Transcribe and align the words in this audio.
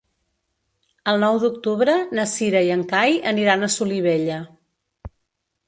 El 1.13 1.19
nou 1.23 1.37
d'octubre 1.43 1.95
na 2.21 2.25
Cira 2.33 2.63
i 2.69 2.73
en 2.77 2.83
Cai 2.95 3.21
aniran 3.35 3.63
a 3.69 3.73
Solivella. 3.77 4.43